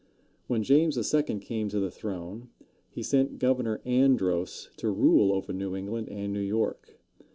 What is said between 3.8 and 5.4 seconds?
An´dros to rule